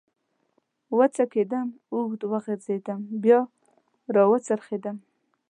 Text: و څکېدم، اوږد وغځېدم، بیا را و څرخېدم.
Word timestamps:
و 0.97 0.99
څکېدم، 1.15 1.67
اوږد 1.93 2.21
وغځېدم، 2.31 3.01
بیا 3.23 3.39
را 4.13 4.23
و 4.29 4.31
څرخېدم. 4.47 4.97